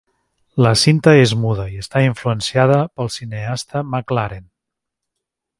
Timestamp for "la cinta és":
0.65-1.33